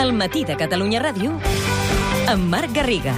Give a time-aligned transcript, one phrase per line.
[0.00, 1.34] El matí de Catalunya Ràdio
[2.32, 3.12] amb Marc Garriga.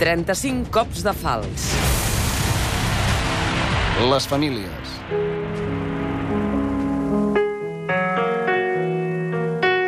[0.00, 1.68] Trenta-cinc cops de fals.
[4.08, 4.96] Les famílies.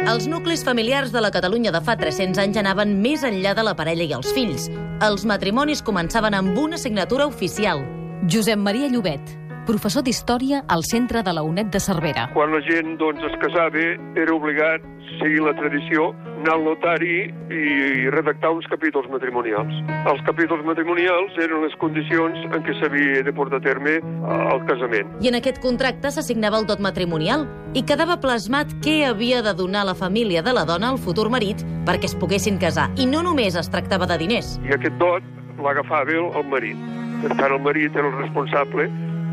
[0.04, 3.72] Els nuclis familiars de la Catalunya de fa 300 anys anaven més enllà de la
[3.78, 4.68] parella i els fills.
[5.00, 7.88] Els matrimonis començaven amb una signatura oficial.
[8.28, 9.30] Josep Maria Llobet,
[9.64, 12.26] professor d'Història al Centre de la UNED de Cervera.
[12.34, 13.84] Quan la gent doncs, es casava,
[14.20, 14.84] era obligat,
[15.16, 16.10] seguir la tradició,
[16.42, 17.14] anar al notari
[17.48, 19.72] i redactar uns capítols matrimonials.
[20.12, 24.60] Els capítols matrimonials eren les condicions en què s'havia de portar a terme eh, el
[24.68, 25.16] casament.
[25.24, 29.86] I en aquest contracte s'assignava el dot matrimonial i quedava plasmat què havia de donar
[29.88, 32.90] la família de la dona al futur marit perquè es poguessin casar.
[33.00, 34.58] I no només es tractava de diners.
[34.68, 35.24] I aquest dot
[35.64, 36.97] l'agafava el marit.
[37.22, 38.88] Per tant, el marit era el responsable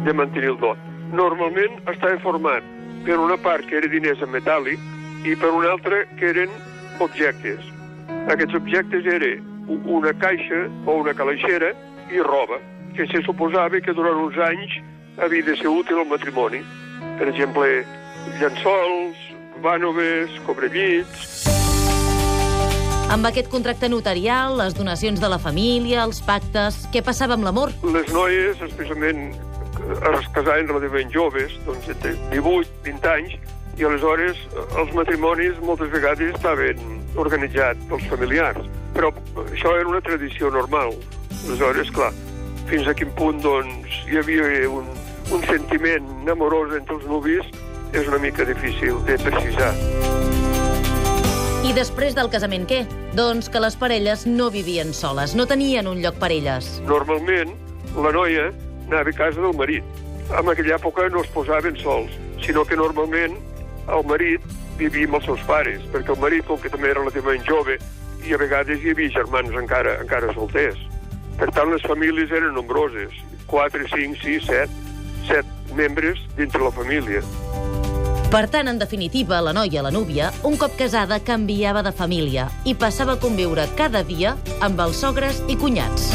[0.06, 0.80] de mantenir el dot.
[1.14, 2.66] Normalment estava format
[3.06, 4.82] per una part que era diners en metàl·lic
[5.30, 6.52] i per una altra que eren
[7.06, 7.62] objectes.
[8.34, 9.46] Aquests objectes eren
[9.86, 11.72] una caixa o una calaixera
[12.14, 12.60] i roba,
[12.96, 14.78] que se suposava que durant uns anys
[15.22, 16.62] havia de ser útil al matrimoni.
[17.20, 17.70] Per exemple,
[18.42, 19.26] llençols,
[19.66, 21.45] vànoves, cobrellits...
[23.14, 26.80] Amb aquest contracte notarial, les donacions de la família, els pactes...
[26.90, 27.70] Què passava amb l'amor?
[27.94, 33.36] Les noies, especialment, eh, es casaven relativament joves, doncs entre 18, 20 anys,
[33.78, 36.82] i aleshores eh, els matrimonis moltes vegades estaven
[37.22, 38.66] organitzats pels familiars.
[38.98, 39.14] Però
[39.46, 40.98] això era una tradició normal.
[41.46, 42.10] Aleshores, clar,
[42.74, 44.90] fins a quin punt doncs, hi havia un,
[45.30, 47.54] un sentiment amorós entre els nuvis
[47.94, 50.15] és una mica difícil de precisar.
[51.66, 52.84] I després del casament què?
[53.18, 56.68] Doncs que les parelles no vivien soles, no tenien un lloc per elles.
[56.86, 57.56] Normalment,
[57.98, 58.52] la noia
[58.84, 60.04] anava a casa del marit.
[60.30, 62.14] En aquella època no es posaven sols,
[62.46, 63.40] sinó que normalment
[63.96, 64.46] el marit
[64.78, 67.80] vivia amb els seus pares, perquè el marit, com que també era relativament jove,
[68.22, 70.78] i a vegades hi havia germans encara, encara solters.
[71.40, 73.18] Per tant, les famílies eren nombroses,
[73.50, 74.70] 4, 5, 6, 7,
[75.34, 77.26] 7 membres dintre la família.
[78.36, 82.74] Per tant, en definitiva, la noia, la núvia, un cop casada, canviava de família i
[82.76, 86.10] passava a conviure cada dia amb els sogres i cunyats.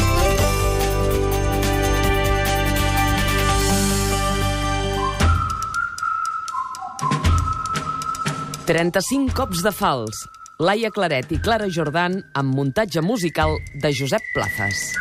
[8.69, 10.27] Trenta-cinc cops de fals.
[10.61, 14.91] Laia Claret i Clara Jordan amb muntatge musical de Josep Plazas.